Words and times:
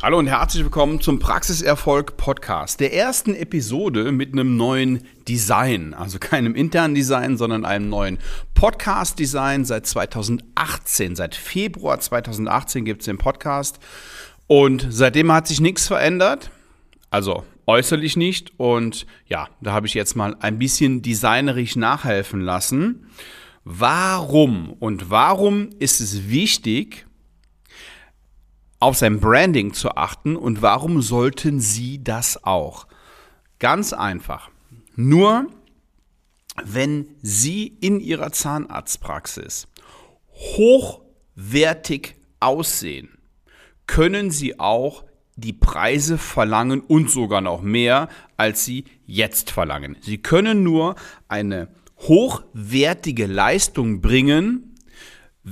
Hallo 0.00 0.16
und 0.20 0.28
herzlich 0.28 0.62
willkommen 0.62 1.00
zum 1.00 1.18
Praxiserfolg 1.18 2.16
Podcast, 2.16 2.78
der 2.78 2.94
ersten 2.94 3.34
Episode 3.34 4.12
mit 4.12 4.32
einem 4.32 4.56
neuen 4.56 5.02
Design, 5.26 5.92
also 5.92 6.20
keinem 6.20 6.54
internen 6.54 6.94
Design, 6.94 7.36
sondern 7.36 7.64
einem 7.64 7.88
neuen 7.88 8.18
Podcast 8.54 9.18
Design 9.18 9.64
seit 9.64 9.88
2018. 9.88 11.16
Seit 11.16 11.34
Februar 11.34 11.98
2018 11.98 12.84
gibt 12.84 13.00
es 13.00 13.06
den 13.06 13.18
Podcast. 13.18 13.80
Und 14.46 14.86
seitdem 14.88 15.32
hat 15.32 15.48
sich 15.48 15.60
nichts 15.60 15.88
verändert, 15.88 16.52
also 17.10 17.42
äußerlich 17.66 18.16
nicht. 18.16 18.52
Und 18.56 19.04
ja, 19.26 19.48
da 19.60 19.72
habe 19.72 19.88
ich 19.88 19.94
jetzt 19.94 20.14
mal 20.14 20.36
ein 20.38 20.60
bisschen 20.60 21.02
designerisch 21.02 21.74
nachhelfen 21.74 22.40
lassen. 22.40 23.08
Warum? 23.64 24.74
Und 24.78 25.10
warum 25.10 25.70
ist 25.80 26.00
es 26.00 26.28
wichtig, 26.28 27.07
auf 28.80 28.96
sein 28.96 29.20
Branding 29.20 29.72
zu 29.72 29.90
achten 29.90 30.36
und 30.36 30.62
warum 30.62 31.02
sollten 31.02 31.60
Sie 31.60 32.02
das 32.02 32.44
auch? 32.44 32.86
Ganz 33.58 33.92
einfach. 33.92 34.50
Nur 34.94 35.46
wenn 36.64 37.08
Sie 37.22 37.66
in 37.80 38.00
Ihrer 38.00 38.32
Zahnarztpraxis 38.32 39.68
hochwertig 40.32 42.16
aussehen, 42.40 43.18
können 43.86 44.30
Sie 44.30 44.60
auch 44.60 45.04
die 45.36 45.52
Preise 45.52 46.18
verlangen 46.18 46.80
und 46.80 47.10
sogar 47.10 47.40
noch 47.40 47.62
mehr, 47.62 48.08
als 48.36 48.64
Sie 48.64 48.84
jetzt 49.06 49.50
verlangen. 49.50 49.96
Sie 50.00 50.18
können 50.18 50.62
nur 50.62 50.96
eine 51.28 51.68
hochwertige 51.98 53.26
Leistung 53.26 54.00
bringen, 54.00 54.74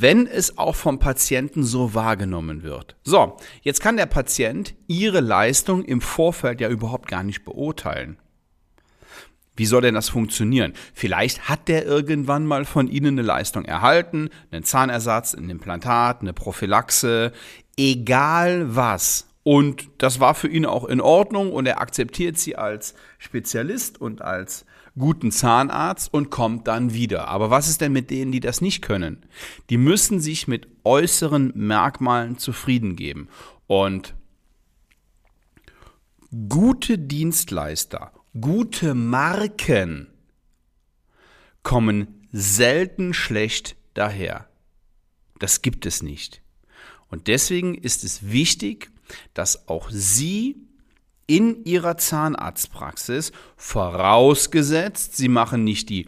wenn 0.01 0.27
es 0.27 0.59
auch 0.59 0.77
vom 0.77 0.99
Patienten 0.99 1.63
so 1.65 1.95
wahrgenommen 1.95 2.63
wird. 2.63 2.97
So, 3.05 3.37
jetzt 3.63 3.81
kann 3.81 3.97
der 3.97 4.07
Patient 4.07 4.75
Ihre 4.87 5.21
Leistung 5.21 5.85
im 5.85 6.01
Vorfeld 6.01 6.61
ja 6.61 6.69
überhaupt 6.69 7.09
gar 7.09 7.23
nicht 7.23 7.45
beurteilen. 7.45 8.19
Wie 9.57 9.67
soll 9.67 9.81
denn 9.81 9.95
das 9.95 10.11
funktionieren? 10.11 10.75
Vielleicht 10.93 11.49
hat 11.49 11.69
der 11.69 11.87
irgendwann 11.87 12.45
mal 12.45 12.67
von 12.67 12.89
Ihnen 12.89 13.19
eine 13.19 13.23
Leistung 13.23 13.65
erhalten, 13.65 14.29
einen 14.51 14.65
Zahnersatz, 14.65 15.35
ein 15.35 15.49
Implantat, 15.49 16.21
eine 16.21 16.35
Prophylaxe, 16.35 17.33
egal 17.79 18.77
was. 18.77 19.29
Und 19.45 19.89
das 19.99 20.21
war 20.21 20.35
für 20.35 20.49
ihn 20.49 20.67
auch 20.67 20.85
in 20.85 21.01
Ordnung 21.01 21.53
und 21.53 21.67
er 21.67 21.81
akzeptiert 21.81 22.37
sie 22.37 22.57
als 22.57 22.95
Spezialist 23.19 23.99
und 24.01 24.21
als 24.21 24.67
guten 24.99 25.31
Zahnarzt 25.31 26.13
und 26.13 26.31
kommt 26.31 26.67
dann 26.67 26.93
wieder. 26.93 27.29
Aber 27.29 27.51
was 27.51 27.69
ist 27.69 27.81
denn 27.81 27.93
mit 27.93 28.11
denen, 28.11 28.33
die 28.33 28.41
das 28.41 28.61
nicht 28.61 28.83
können? 28.83 29.25
Die 29.71 29.77
müssen 29.77 30.21
sich 30.21 30.49
mit 30.49 30.69
äußeren 30.85 31.53
Merkmalen 31.55 32.39
zufrieden 32.39 32.97
geben. 32.97 33.29
Und 33.67 34.15
gute 36.49 36.99
Dienstleister, 36.99 38.13
gute 38.41 38.95
Marken 38.95 40.09
kommen 41.63 42.27
selten 42.33 43.13
schlecht 43.13 43.77
daher. 43.95 44.49
Das 45.39 45.63
gibt 45.63 45.85
es 45.87 46.03
nicht. 46.03 46.43
Und 47.09 47.29
deswegen 47.29 47.75
ist 47.75 48.05
es 48.05 48.31
wichtig, 48.31 48.91
dass 49.35 49.69
auch 49.69 49.91
Sie 49.91 50.66
in 51.27 51.65
ihrer 51.65 51.97
Zahnarztpraxis, 51.97 53.33
vorausgesetzt, 53.57 55.17
sie 55.17 55.29
machen 55.29 55.65
nicht 55.65 55.89
die 55.89 56.07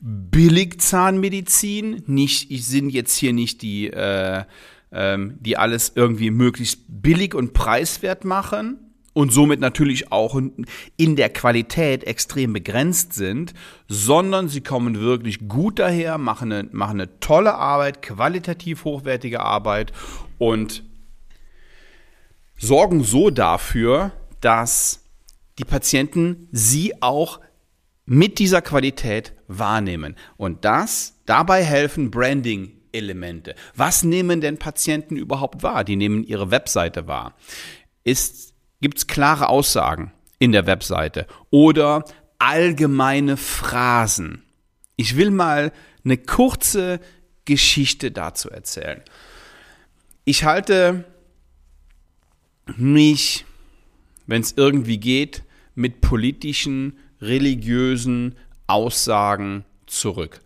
Billigzahnmedizin, 0.00 2.02
nicht, 2.06 2.48
sind 2.64 2.90
jetzt 2.90 3.16
hier 3.16 3.32
nicht 3.32 3.62
die, 3.62 3.88
äh, 3.88 4.44
ähm, 4.92 5.38
die 5.40 5.56
alles 5.56 5.92
irgendwie 5.94 6.30
möglichst 6.30 6.80
billig 6.88 7.34
und 7.34 7.54
preiswert 7.54 8.24
machen 8.24 8.78
und 9.16 9.32
somit 9.32 9.60
natürlich 9.60 10.12
auch 10.12 10.38
in 10.98 11.16
der 11.16 11.30
Qualität 11.30 12.04
extrem 12.04 12.52
begrenzt 12.52 13.14
sind, 13.14 13.54
sondern 13.88 14.48
sie 14.48 14.60
kommen 14.60 15.00
wirklich 15.00 15.48
gut 15.48 15.78
daher, 15.78 16.18
machen 16.18 16.52
eine, 16.52 16.68
machen 16.70 17.00
eine 17.00 17.18
tolle 17.18 17.54
Arbeit, 17.54 18.02
qualitativ 18.02 18.84
hochwertige 18.84 19.40
Arbeit 19.40 19.92
und 20.36 20.82
sorgen 22.58 23.04
so 23.04 23.30
dafür, 23.30 24.12
dass 24.46 25.00
die 25.58 25.64
Patienten 25.64 26.48
sie 26.52 27.02
auch 27.02 27.40
mit 28.04 28.38
dieser 28.38 28.62
Qualität 28.62 29.32
wahrnehmen. 29.48 30.14
Und 30.36 30.64
das, 30.64 31.14
dabei 31.26 31.64
helfen 31.64 32.12
Branding-Elemente. 32.12 33.56
Was 33.74 34.04
nehmen 34.04 34.40
denn 34.40 34.56
Patienten 34.58 35.16
überhaupt 35.16 35.64
wahr? 35.64 35.82
Die 35.82 35.96
nehmen 35.96 36.22
ihre 36.22 36.52
Webseite 36.52 37.08
wahr. 37.08 37.34
Gibt 38.80 38.98
es 38.98 39.08
klare 39.08 39.48
Aussagen 39.48 40.12
in 40.38 40.52
der 40.52 40.68
Webseite 40.68 41.26
oder 41.50 42.04
allgemeine 42.38 43.36
Phrasen? 43.36 44.44
Ich 44.94 45.16
will 45.16 45.32
mal 45.32 45.72
eine 46.04 46.18
kurze 46.18 47.00
Geschichte 47.46 48.12
dazu 48.12 48.48
erzählen. 48.48 49.02
Ich 50.24 50.44
halte 50.44 51.04
mich 52.76 53.45
wenn 54.26 54.42
es 54.42 54.54
irgendwie 54.56 54.98
geht, 54.98 55.42
mit 55.74 56.00
politischen, 56.00 56.98
religiösen 57.20 58.36
Aussagen 58.66 59.64
zurück. 59.86 60.40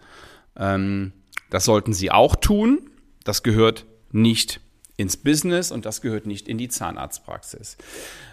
Ähm, 0.56 1.12
das 1.50 1.64
sollten 1.64 1.92
Sie 1.92 2.10
auch 2.10 2.36
tun. 2.36 2.90
Das 3.24 3.42
gehört 3.42 3.86
nicht 4.12 4.60
ins 4.96 5.16
Business 5.16 5.72
und 5.72 5.86
das 5.86 6.02
gehört 6.02 6.26
nicht 6.26 6.48
in 6.48 6.58
die 6.58 6.68
Zahnarztpraxis. 6.68 7.76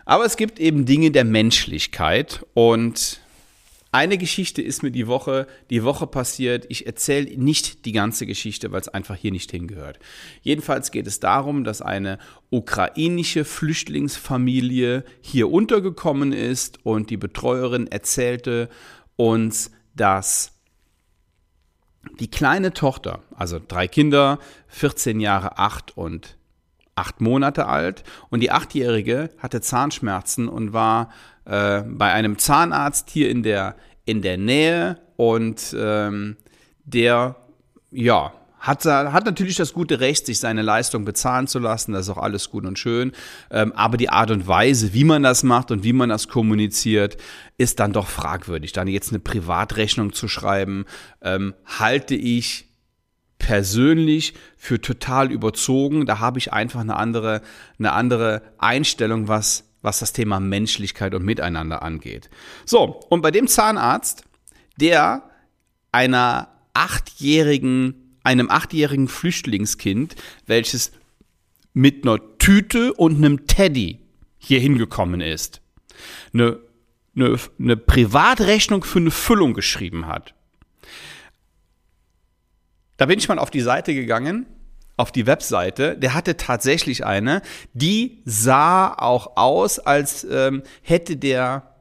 Aber 0.05 0.25
es 0.25 0.35
gibt 0.35 0.59
eben 0.59 0.85
Dinge 0.85 1.11
der 1.11 1.23
Menschlichkeit 1.23 2.45
und 2.53 3.21
eine 3.91 4.17
Geschichte 4.17 4.61
ist 4.61 4.83
mir 4.83 4.91
die 4.91 5.07
Woche, 5.07 5.47
die 5.69 5.83
Woche 5.83 6.07
passiert. 6.07 6.65
Ich 6.69 6.85
erzähle 6.85 7.37
nicht 7.37 7.85
die 7.85 7.93
ganze 7.93 8.25
Geschichte, 8.25 8.71
weil 8.71 8.81
es 8.81 8.89
einfach 8.89 9.15
hier 9.15 9.31
nicht 9.31 9.51
hingehört. 9.51 9.99
Jedenfalls 10.41 10.91
geht 10.91 11.07
es 11.07 11.19
darum, 11.19 11.63
dass 11.63 11.81
eine 11.81 12.19
ukrainische 12.49 13.45
Flüchtlingsfamilie 13.45 15.03
hier 15.21 15.49
untergekommen 15.51 16.33
ist 16.33 16.85
und 16.85 17.09
die 17.09 17.17
Betreuerin 17.17 17.87
erzählte 17.87 18.69
uns, 19.15 19.71
dass 19.95 20.53
die 22.19 22.29
kleine 22.29 22.73
Tochter, 22.73 23.23
also 23.35 23.59
drei 23.65 23.87
Kinder, 23.87 24.39
14 24.67 25.19
Jahre, 25.19 25.57
8 25.57 25.97
und 25.97 26.37
8 26.97 27.21
Monate 27.21 27.67
alt 27.67 28.03
und 28.29 28.41
die 28.41 28.51
Achtjährige 28.51 29.29
hatte 29.37 29.61
Zahnschmerzen 29.61 30.47
und 30.47 30.73
war 30.73 31.09
äh, 31.45 31.81
bei 31.81 32.11
einem 32.11 32.37
Zahnarzt 32.37 33.09
hier 33.09 33.29
in 33.29 33.43
der, 33.43 33.75
in 34.05 34.21
der 34.21 34.37
Nähe 34.37 34.99
und 35.15 35.75
ähm, 35.77 36.37
der, 36.85 37.35
ja, 37.91 38.33
hat, 38.59 38.85
hat 38.85 39.25
natürlich 39.25 39.55
das 39.55 39.73
gute 39.73 39.99
Recht, 39.99 40.25
sich 40.25 40.39
seine 40.39 40.61
Leistung 40.61 41.05
bezahlen 41.05 41.47
zu 41.47 41.59
lassen. 41.59 41.93
Das 41.93 42.07
ist 42.07 42.09
auch 42.09 42.21
alles 42.21 42.49
gut 42.49 42.65
und 42.65 42.77
schön. 42.77 43.11
Ähm, 43.51 43.71
aber 43.73 43.97
die 43.97 44.09
Art 44.09 44.31
und 44.31 44.47
Weise, 44.47 44.93
wie 44.93 45.03
man 45.03 45.23
das 45.23 45.43
macht 45.43 45.71
und 45.71 45.83
wie 45.83 45.93
man 45.93 46.09
das 46.09 46.27
kommuniziert, 46.27 47.17
ist 47.57 47.79
dann 47.79 47.93
doch 47.93 48.07
fragwürdig. 48.07 48.73
Dann 48.73 48.87
jetzt 48.87 49.11
eine 49.11 49.19
Privatrechnung 49.19 50.11
zu 50.11 50.27
schreiben, 50.27 50.85
ähm, 51.21 51.53
halte 51.65 52.15
ich 52.15 52.66
persönlich 53.39 54.33
für 54.57 54.81
total 54.81 55.31
überzogen. 55.31 56.05
Da 56.05 56.19
habe 56.19 56.39
ich 56.39 56.53
einfach 56.53 56.81
eine 56.81 56.95
andere, 56.95 57.41
eine 57.79 57.93
andere 57.93 58.41
Einstellung, 58.57 59.27
was 59.27 59.67
was 59.81 59.99
das 59.99 60.13
Thema 60.13 60.39
Menschlichkeit 60.39 61.13
und 61.13 61.23
Miteinander 61.23 61.81
angeht. 61.81 62.29
So, 62.65 62.99
und 63.09 63.21
bei 63.21 63.31
dem 63.31 63.47
Zahnarzt, 63.47 64.25
der 64.79 65.29
einer 65.91 66.49
achtjährigen, 66.73 68.17
einem 68.23 68.49
achtjährigen 68.49 69.07
Flüchtlingskind, 69.07 70.15
welches 70.45 70.91
mit 71.73 72.03
einer 72.03 72.19
Tüte 72.37 72.93
und 72.93 73.17
einem 73.17 73.47
Teddy 73.47 73.99
hier 74.37 74.59
hingekommen 74.59 75.21
ist, 75.21 75.61
eine, 76.33 76.59
eine, 77.15 77.39
eine 77.59 77.77
Privatrechnung 77.77 78.83
für 78.83 78.99
eine 78.99 79.11
Füllung 79.11 79.53
geschrieben 79.53 80.07
hat. 80.07 80.33
Da 82.97 83.05
bin 83.05 83.19
ich 83.19 83.27
mal 83.29 83.39
auf 83.39 83.51
die 83.51 83.61
Seite 83.61 83.93
gegangen 83.93 84.45
auf 84.97 85.11
die 85.11 85.27
Webseite, 85.27 85.95
der 85.95 86.15
hatte 86.15 86.37
tatsächlich 86.37 87.05
eine, 87.05 87.43
die 87.73 88.23
sah 88.25 88.91
auch 88.91 89.37
aus, 89.37 89.77
als 89.77 90.25
ähm, 90.29 90.63
hätte 90.81 91.17
der 91.17 91.77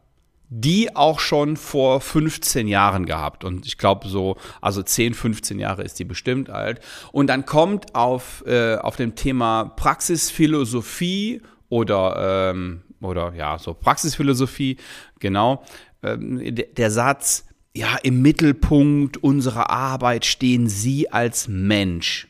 die 0.49 0.95
auch 0.95 1.19
schon 1.19 1.57
vor 1.57 2.01
15 2.01 2.69
Jahren 2.69 3.05
gehabt. 3.05 3.43
Und 3.43 3.67
ich 3.67 3.79
glaube 3.79 4.07
so, 4.07 4.37
also 4.61 4.81
10, 4.81 5.15
15 5.15 5.59
Jahre 5.59 5.83
ist 5.83 5.99
die 5.99 6.05
bestimmt 6.05 6.51
alt. 6.51 6.81
Und 7.11 7.27
dann 7.27 7.47
kommt 7.47 7.97
auf, 7.97 8.45
äh, 8.47 8.77
auf 8.77 8.95
dem 8.95 9.17
Thema 9.17 9.65
Praxisphilosophie 9.65 11.43
oder, 11.69 12.51
ähm, 12.51 12.83
oder 13.01 13.35
ja, 13.35 13.59
so 13.59 13.75
Praxisphilosophie, 13.75 14.77
genau, 15.19 15.65
ähm, 16.05 16.55
der, 16.55 16.67
der 16.67 16.91
Satz, 16.93 17.46
ja, 17.77 17.97
im 18.03 18.23
Mittelpunkt 18.23 19.19
unserer 19.19 19.69
Arbeit 19.69 20.25
stehen 20.25 20.67
Sie 20.67 21.13
als 21.13 21.47
Mensch. 21.47 22.27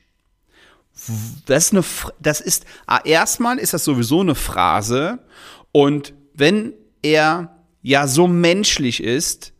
Das 1.47 1.67
ist, 1.67 1.73
eine, 1.73 1.85
das 2.19 2.41
ist 2.41 2.67
ah, 2.87 3.01
erstmal 3.05 3.59
ist 3.59 3.73
das 3.73 3.85
sowieso 3.85 4.23
eine 4.23 4.35
Phrase 4.35 5.21
und 5.71 6.15
wenn 6.35 6.73
er 7.03 7.63
ja 7.83 8.09
so 8.09 8.27
menschlich 8.27 9.01
ist, 9.03 9.53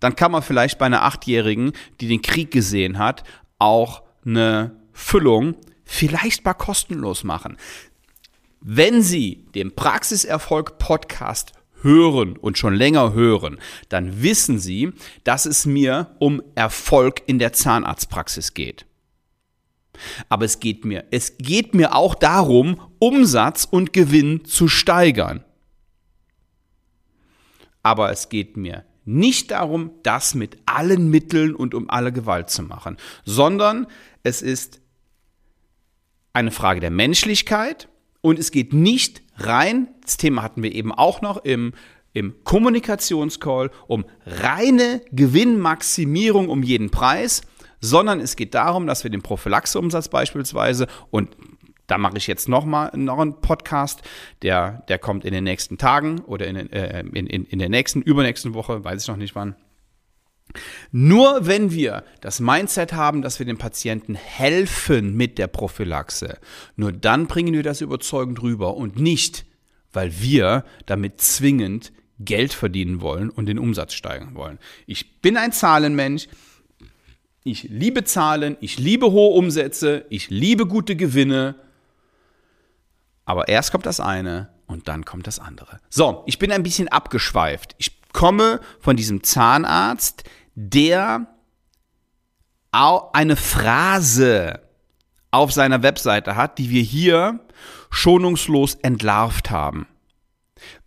dann 0.00 0.16
kann 0.16 0.32
man 0.32 0.42
vielleicht 0.42 0.78
bei 0.78 0.86
einer 0.86 1.04
Achtjährigen, 1.04 1.72
die 2.00 2.08
den 2.08 2.20
Krieg 2.20 2.50
gesehen 2.50 2.98
hat, 2.98 3.24
auch 3.58 4.02
eine 4.26 4.76
Füllung 4.92 5.54
vielleicht 5.84 6.44
mal 6.44 6.54
kostenlos 6.54 7.24
machen. 7.24 7.56
Wenn 8.60 9.02
Sie 9.02 9.46
den 9.54 9.74
Praxiserfolg 9.74 10.76
Podcast 10.78 11.52
hören 11.82 12.36
und 12.36 12.58
schon 12.58 12.74
länger 12.74 13.12
hören, 13.12 13.58
dann 13.88 14.22
wissen 14.22 14.58
Sie, 14.58 14.92
dass 15.24 15.46
es 15.46 15.66
mir 15.66 16.14
um 16.18 16.42
Erfolg 16.54 17.22
in 17.26 17.38
der 17.38 17.52
Zahnarztpraxis 17.52 18.54
geht. 18.54 18.86
Aber 20.28 20.44
es 20.44 20.60
geht 20.60 20.84
mir, 20.84 21.04
es 21.10 21.36
geht 21.38 21.74
mir 21.74 21.94
auch 21.94 22.14
darum, 22.14 22.80
Umsatz 22.98 23.64
und 23.64 23.92
Gewinn 23.92 24.44
zu 24.44 24.68
steigern. 24.68 25.44
Aber 27.82 28.10
es 28.10 28.28
geht 28.28 28.56
mir 28.56 28.84
nicht 29.04 29.50
darum, 29.50 29.90
das 30.02 30.34
mit 30.34 30.58
allen 30.66 31.08
Mitteln 31.08 31.54
und 31.54 31.74
um 31.74 31.90
alle 31.90 32.12
Gewalt 32.12 32.50
zu 32.50 32.62
machen, 32.62 32.96
sondern 33.24 33.86
es 34.22 34.42
ist 34.42 34.80
eine 36.32 36.50
Frage 36.50 36.80
der 36.80 36.90
Menschlichkeit 36.90 37.88
und 38.20 38.38
es 38.38 38.50
geht 38.50 38.72
nicht 38.72 39.22
rein, 39.40 39.88
das 40.02 40.16
Thema 40.16 40.42
hatten 40.42 40.62
wir 40.62 40.72
eben 40.74 40.92
auch 40.92 41.22
noch 41.22 41.38
im, 41.44 41.72
im 42.12 42.42
Kommunikationscall, 42.44 43.70
um 43.86 44.04
reine 44.26 45.02
Gewinnmaximierung 45.12 46.48
um 46.48 46.62
jeden 46.62 46.90
Preis, 46.90 47.42
sondern 47.80 48.20
es 48.20 48.36
geht 48.36 48.54
darum, 48.54 48.86
dass 48.86 49.04
wir 49.04 49.10
den 49.10 49.22
Prophylaxeumsatz 49.22 50.08
beispielsweise 50.08 50.86
und 51.10 51.36
da 51.86 51.98
mache 51.98 52.18
ich 52.18 52.28
jetzt 52.28 52.48
noch 52.48 52.64
mal 52.64 52.92
noch 52.94 53.18
einen 53.18 53.40
Podcast, 53.40 54.02
der, 54.42 54.84
der 54.88 54.98
kommt 54.98 55.24
in 55.24 55.32
den 55.32 55.42
nächsten 55.42 55.76
Tagen 55.76 56.20
oder 56.20 56.46
in, 56.46 56.56
äh, 56.72 57.00
in, 57.00 57.26
in, 57.26 57.44
in 57.44 57.58
der 57.58 57.68
nächsten, 57.68 58.00
übernächsten 58.00 58.54
Woche, 58.54 58.84
weiß 58.84 59.02
ich 59.02 59.08
noch 59.08 59.16
nicht 59.16 59.34
wann. 59.34 59.56
Nur 60.92 61.46
wenn 61.46 61.70
wir 61.72 62.04
das 62.20 62.40
Mindset 62.40 62.92
haben, 62.92 63.22
dass 63.22 63.38
wir 63.38 63.46
den 63.46 63.58
Patienten 63.58 64.14
helfen 64.14 65.16
mit 65.16 65.38
der 65.38 65.46
Prophylaxe, 65.46 66.38
nur 66.76 66.92
dann 66.92 67.26
bringen 67.26 67.54
wir 67.54 67.62
das 67.62 67.80
überzeugend 67.80 68.42
rüber 68.42 68.76
und 68.76 68.98
nicht, 68.98 69.44
weil 69.92 70.20
wir 70.20 70.64
damit 70.86 71.20
zwingend 71.20 71.92
Geld 72.18 72.52
verdienen 72.52 73.00
wollen 73.00 73.30
und 73.30 73.46
den 73.46 73.58
Umsatz 73.58 73.94
steigern 73.94 74.34
wollen. 74.34 74.58
Ich 74.86 75.20
bin 75.20 75.36
ein 75.36 75.52
Zahlenmensch. 75.52 76.28
Ich 77.42 77.62
liebe 77.62 78.04
Zahlen, 78.04 78.58
ich 78.60 78.78
liebe 78.78 79.10
hohe 79.12 79.34
Umsätze, 79.34 80.04
ich 80.10 80.28
liebe 80.28 80.66
gute 80.66 80.94
Gewinne 80.94 81.54
aber 83.30 83.46
erst 83.46 83.70
kommt 83.70 83.86
das 83.86 84.00
eine 84.00 84.48
und 84.66 84.88
dann 84.88 85.04
kommt 85.04 85.28
das 85.28 85.38
andere. 85.38 85.78
So, 85.88 86.24
ich 86.26 86.40
bin 86.40 86.50
ein 86.50 86.64
bisschen 86.64 86.88
abgeschweift. 86.88 87.76
Ich 87.78 88.02
komme 88.12 88.58
von 88.80 88.96
diesem 88.96 89.22
Zahnarzt, 89.22 90.24
der 90.54 91.26
eine 92.72 93.36
Phrase 93.36 94.60
auf 95.30 95.52
seiner 95.52 95.82
Webseite 95.82 96.36
hat, 96.36 96.58
die 96.58 96.70
wir 96.70 96.82
hier 96.82 97.40
schonungslos 97.90 98.74
entlarvt 98.76 99.50
haben. 99.50 99.86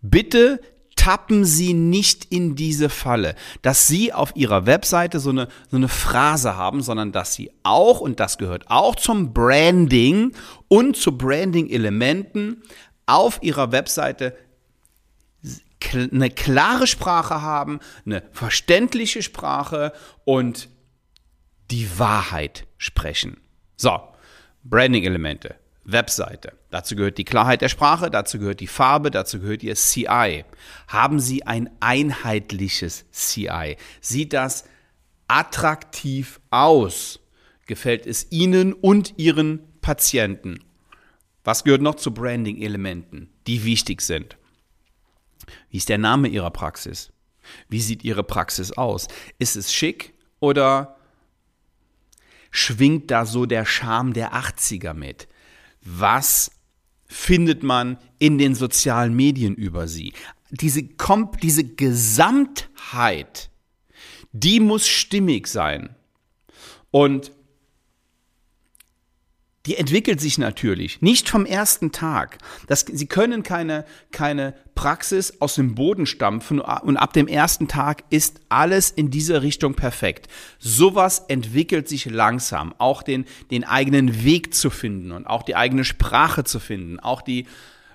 Bitte 0.00 0.60
tappen 0.96 1.44
Sie 1.44 1.74
nicht 1.74 2.26
in 2.26 2.56
diese 2.56 2.88
Falle, 2.88 3.34
dass 3.62 3.86
Sie 3.86 4.12
auf 4.12 4.34
Ihrer 4.36 4.66
Webseite 4.66 5.20
so 5.20 5.30
eine, 5.30 5.48
so 5.70 5.76
eine 5.76 5.88
Phrase 5.88 6.56
haben, 6.56 6.82
sondern 6.82 7.12
dass 7.12 7.34
Sie 7.34 7.50
auch, 7.62 8.00
und 8.00 8.20
das 8.20 8.38
gehört 8.38 8.70
auch 8.70 8.96
zum 8.96 9.34
Branding 9.34 10.32
und 10.68 10.96
zu 10.96 11.16
Branding-Elementen, 11.16 12.62
auf 13.06 13.42
Ihrer 13.42 13.70
Webseite 13.72 14.34
eine 15.92 16.30
klare 16.30 16.86
Sprache 16.86 17.42
haben, 17.42 17.80
eine 18.06 18.22
verständliche 18.32 19.22
Sprache 19.22 19.92
und 20.24 20.68
die 21.70 21.98
Wahrheit 21.98 22.66
sprechen. 22.78 23.40
So, 23.76 24.00
Branding-Elemente. 24.62 25.56
Webseite. 25.84 26.54
Dazu 26.70 26.96
gehört 26.96 27.18
die 27.18 27.24
Klarheit 27.24 27.60
der 27.60 27.68
Sprache, 27.68 28.10
dazu 28.10 28.38
gehört 28.38 28.60
die 28.60 28.66
Farbe, 28.66 29.10
dazu 29.10 29.38
gehört 29.38 29.62
ihr 29.62 29.74
CI. 29.74 30.44
Haben 30.88 31.20
Sie 31.20 31.46
ein 31.46 31.70
einheitliches 31.80 33.04
CI? 33.10 33.76
Sieht 34.00 34.32
das 34.32 34.64
attraktiv 35.28 36.40
aus? 36.50 37.20
Gefällt 37.66 38.06
es 38.06 38.30
Ihnen 38.30 38.72
und 38.72 39.18
Ihren 39.18 39.60
Patienten? 39.80 40.60
Was 41.44 41.64
gehört 41.64 41.82
noch 41.82 41.96
zu 41.96 42.12
Branding-Elementen, 42.12 43.30
die 43.46 43.64
wichtig 43.64 44.00
sind? 44.00 44.38
Wie 45.70 45.76
ist 45.76 45.88
der 45.88 45.98
Name 45.98 46.28
Ihrer 46.28 46.50
Praxis? 46.50 47.12
Wie 47.68 47.80
sieht 47.80 48.04
Ihre 48.04 48.24
Praxis 48.24 48.72
aus? 48.72 49.08
Ist 49.38 49.56
es 49.56 49.72
schick 49.72 50.14
oder 50.40 50.96
schwingt 52.50 53.10
da 53.10 53.26
so 53.26 53.46
der 53.46 53.66
Charme 53.66 54.12
der 54.12 54.32
80er 54.34 54.94
mit? 54.94 55.28
was 55.84 56.50
findet 57.06 57.62
man 57.62 57.98
in 58.18 58.38
den 58.38 58.54
sozialen 58.54 59.14
Medien 59.14 59.54
über 59.54 59.86
sie. 59.86 60.14
Diese, 60.50 60.82
diese 61.42 61.64
Gesamtheit, 61.64 63.50
die 64.32 64.60
muss 64.60 64.88
stimmig 64.88 65.46
sein. 65.46 65.94
Und 66.90 67.32
die 69.66 69.76
entwickelt 69.76 70.20
sich 70.20 70.36
natürlich, 70.36 71.00
nicht 71.00 71.28
vom 71.28 71.46
ersten 71.46 71.90
Tag. 71.90 72.38
Das, 72.66 72.80
sie 72.80 73.06
können 73.06 73.42
keine, 73.42 73.84
keine 74.12 74.54
Praxis 74.74 75.40
aus 75.40 75.54
dem 75.54 75.74
Boden 75.74 76.04
stampfen 76.06 76.60
und 76.60 76.96
ab 76.96 77.12
dem 77.12 77.28
ersten 77.28 77.66
Tag 77.66 78.04
ist 78.10 78.40
alles 78.48 78.90
in 78.90 79.10
dieser 79.10 79.42
Richtung 79.42 79.74
perfekt. 79.74 80.28
Sowas 80.58 81.24
entwickelt 81.28 81.88
sich 81.88 82.04
langsam, 82.06 82.74
auch 82.78 83.02
den, 83.02 83.24
den 83.50 83.64
eigenen 83.64 84.24
Weg 84.24 84.54
zu 84.54 84.68
finden 84.68 85.12
und 85.12 85.26
auch 85.26 85.42
die 85.42 85.56
eigene 85.56 85.84
Sprache 85.84 86.44
zu 86.44 86.60
finden, 86.60 87.00
auch 87.00 87.22
die 87.22 87.46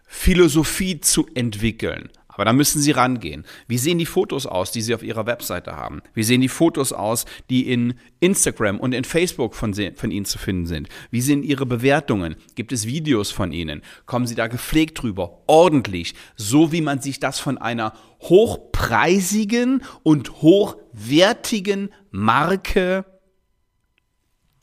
Philosophie 0.07 1.01
zu 1.01 1.27
entwickeln. 1.35 2.09
Aber 2.39 2.45
da 2.45 2.53
müssen 2.53 2.81
Sie 2.81 2.91
rangehen. 2.91 3.43
Wie 3.67 3.77
sehen 3.77 3.97
die 3.97 4.05
Fotos 4.05 4.45
aus, 4.45 4.71
die 4.71 4.81
Sie 4.81 4.95
auf 4.95 5.03
Ihrer 5.03 5.25
Webseite 5.25 5.75
haben? 5.75 6.01
Wie 6.13 6.23
sehen 6.23 6.39
die 6.39 6.47
Fotos 6.47 6.93
aus, 6.93 7.25
die 7.49 7.69
in 7.69 7.95
Instagram 8.21 8.79
und 8.79 8.93
in 8.93 9.03
Facebook 9.03 9.53
von, 9.53 9.73
von 9.73 10.09
Ihnen 10.09 10.23
zu 10.23 10.37
finden 10.37 10.65
sind? 10.65 10.87
Wie 11.11 11.19
sind 11.19 11.43
Ihre 11.43 11.65
Bewertungen? 11.65 12.37
Gibt 12.55 12.71
es 12.71 12.87
Videos 12.87 13.29
von 13.29 13.51
Ihnen? 13.51 13.81
Kommen 14.05 14.25
Sie 14.25 14.35
da 14.35 14.47
gepflegt 14.47 15.01
drüber? 15.01 15.41
Ordentlich. 15.47 16.15
So 16.37 16.71
wie 16.71 16.79
man 16.79 17.01
sich 17.01 17.19
das 17.19 17.41
von 17.41 17.57
einer 17.57 17.91
hochpreisigen 18.21 19.83
und 20.03 20.41
hochwertigen 20.41 21.89
Marke 22.09 23.03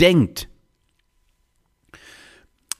denkt. 0.01 0.49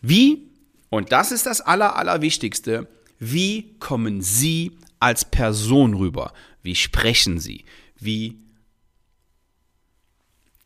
Wie, 0.01 0.49
und 0.89 1.13
das 1.13 1.33
ist 1.33 1.45
das 1.45 1.61
Aller, 1.61 1.97
Allerwichtigste, 1.97 2.89
wie 3.19 3.77
kommen 3.79 4.23
Sie 4.23 4.79
als 5.01 5.25
Person 5.31 5.95
rüber? 5.95 6.33
Wie 6.63 6.75
sprechen 6.75 7.39
sie? 7.39 7.65
Wie 7.99 8.39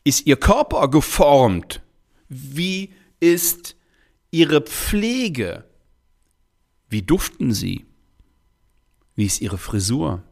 ist 0.04 0.26
ihr 0.26 0.36
Körper 0.36 0.88
geformt? 0.88 1.82
Wie 2.28 2.92
ist 3.20 3.76
ihre 4.30 4.60
Pflege? 4.60 5.64
Wie 6.88 7.02
duften 7.02 7.52
sie? 7.52 7.86
Wie 9.14 9.26
ist 9.26 9.40
ihre 9.40 9.58
Frisur? 9.58 10.22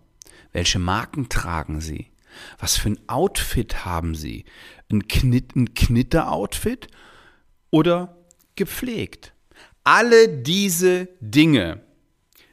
Welche 0.53 0.79
Marken 0.79 1.29
tragen 1.29 1.81
sie? 1.81 2.11
Was 2.59 2.77
für 2.77 2.91
ein 2.91 3.09
Outfit 3.09 3.85
haben 3.85 4.15
sie? 4.15 4.45
Ein, 4.91 5.07
Knit, 5.09 5.55
ein 5.57 5.75
Knitter-Outfit 5.75 6.89
oder 7.71 8.17
gepflegt? 8.57 9.35
Alle 9.85 10.29
diese 10.29 11.09
Dinge 11.21 11.83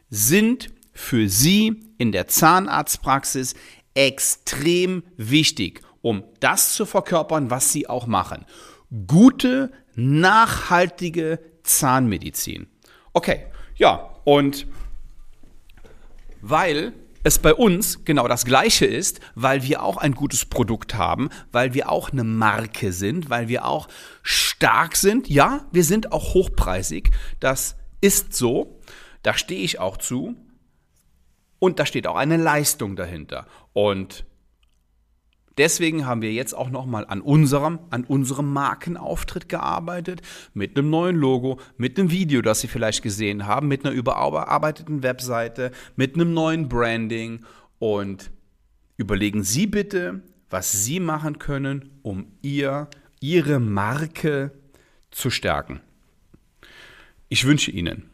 sind 0.10 0.75
für 0.96 1.30
Sie 1.30 1.84
in 2.00 2.12
der 2.12 2.28
Zahnarztpraxis 2.28 3.54
extrem 3.94 5.04
wichtig, 5.18 5.82
um 6.02 6.24
das 6.40 6.74
zu 6.74 6.86
verkörpern, 6.86 7.52
was 7.52 7.72
Sie 7.72 7.88
auch 7.88 8.08
machen. 8.08 8.46
Gute, 9.06 9.72
nachhaltige 9.96 11.40
Zahnmedizin. 11.64 12.68
Okay, 13.14 13.46
ja, 13.75 14.10
und 14.24 14.68
weil 16.42 16.94
es 17.24 17.40
bei 17.40 17.54
uns 17.56 18.06
genau 18.06 18.28
das 18.28 18.46
Gleiche 18.46 18.86
ist, 18.86 19.20
weil 19.34 19.64
wir 19.64 19.82
auch 19.82 19.98
ein 19.98 20.14
gutes 20.14 20.46
Produkt 20.46 20.94
haben, 20.94 21.30
weil 21.52 21.74
wir 21.74 21.90
auch 21.92 22.12
eine 22.12 22.24
Marke 22.24 22.94
sind, 22.94 23.32
weil 23.32 23.48
wir 23.48 23.66
auch 23.66 23.88
stark 24.22 24.96
sind. 24.96 25.28
Ja, 25.28 25.66
wir 25.72 25.84
sind 25.84 26.12
auch 26.12 26.36
hochpreisig. 26.36 27.10
Das 27.40 27.78
ist 28.00 28.34
so. 28.34 28.80
Da 29.24 29.34
stehe 29.34 29.62
ich 29.62 29.80
auch 29.80 29.98
zu. 29.98 30.36
Und 31.65 31.79
da 31.79 31.88
steht 31.88 32.05
auch 32.05 32.15
eine 32.15 32.38
Leistung 32.38 32.95
dahinter. 32.95 33.48
Und 33.74 34.24
Deswegen 35.57 36.05
haben 36.05 36.22
wir 36.22 36.34
jetzt 36.34 36.53
auch 36.53 36.69
nochmal 36.69 37.05
an 37.07 37.22
unserem, 37.22 37.79
an 37.89 38.03
unserem 38.03 38.51
Markenauftritt 38.51 39.48
gearbeitet, 39.48 40.22
mit 40.53 40.77
einem 40.77 40.89
neuen 40.89 41.15
Logo, 41.15 41.62
mit 41.77 41.98
einem 41.98 42.12
Video, 42.12 42.41
das 42.41 42.60
Sie 42.60 42.67
vielleicht 42.67 43.01
gesehen 43.01 43.45
haben, 43.45 43.69
mit 43.69 43.86
einer 43.86 43.95
überarbeiteten 43.95 45.01
Webseite, 45.01 45.72
mit 45.95 46.15
einem 46.15 46.34
neuen 46.34 46.67
Branding 46.67 47.45
und 47.79 48.31
überlegen 48.98 49.43
Sie 49.43 49.65
bitte, 49.65 50.24
was 50.50 50.84
Sie 50.84 51.00
machen 51.00 51.39
können, 51.39 51.89
um 52.01 52.34
Ihr, 52.41 52.89
Ihre 53.22 53.62
Marke 53.62 54.51
zu 55.10 55.29
stärken. 55.29 55.79
Ich 57.29 57.45
wünsche 57.48 57.72
Ihnen 57.72 58.10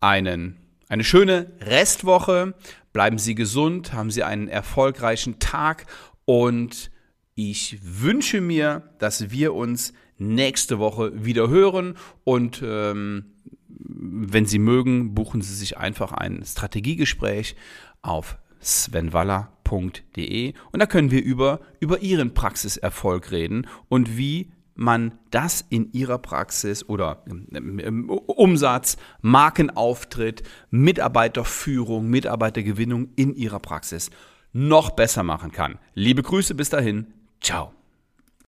einen, 0.00 0.56
eine 0.88 1.04
schöne 1.04 1.52
Restwoche. 1.60 2.54
Bleiben 2.92 3.18
Sie 3.18 3.34
gesund, 3.34 3.92
haben 3.92 4.10
Sie 4.10 4.24
einen 4.24 4.48
erfolgreichen 4.48 5.38
Tag 5.38 5.86
und 6.24 6.90
ich 7.34 7.78
wünsche 7.82 8.40
mir, 8.40 8.90
dass 8.98 9.30
wir 9.30 9.54
uns 9.54 9.92
nächste 10.18 10.78
Woche 10.78 11.24
wieder 11.24 11.48
hören 11.48 11.94
und 12.24 12.62
ähm, 12.64 13.26
wenn 13.68 14.46
Sie 14.46 14.58
mögen, 14.58 15.14
buchen 15.14 15.40
Sie 15.40 15.54
sich 15.54 15.78
einfach 15.78 16.12
ein 16.12 16.44
Strategiegespräch 16.44 17.56
auf 18.02 18.38
svenwaller.de 18.62 20.52
und 20.72 20.80
da 20.80 20.86
können 20.86 21.10
wir 21.10 21.22
über, 21.22 21.60
über 21.78 22.00
Ihren 22.00 22.34
Praxiserfolg 22.34 23.30
reden 23.30 23.66
und 23.88 24.16
wie 24.18 24.50
man 24.80 25.12
das 25.30 25.64
in 25.68 25.92
Ihrer 25.92 26.18
Praxis 26.18 26.88
oder 26.88 27.22
im 27.26 28.08
Umsatz, 28.08 28.96
Markenauftritt, 29.20 30.42
Mitarbeiterführung, 30.70 32.08
Mitarbeitergewinnung 32.08 33.10
in 33.14 33.34
Ihrer 33.34 33.60
Praxis 33.60 34.10
noch 34.52 34.90
besser 34.90 35.22
machen 35.22 35.52
kann. 35.52 35.78
Liebe 35.94 36.22
Grüße 36.22 36.54
bis 36.54 36.70
dahin. 36.70 37.12
Ciao. 37.40 37.79